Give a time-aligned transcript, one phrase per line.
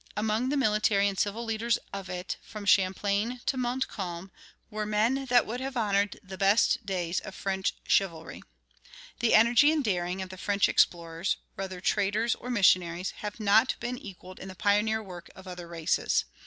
[0.17, 4.31] Among the military and civil leaders of it, from Champlain to Montcalm,
[4.71, 8.41] were men that would have honored the best days of French chivalry.
[9.19, 13.99] The energy and daring of the French explorers, whether traders or missionaries, have not been
[13.99, 16.25] equaled in the pioneer work of other races.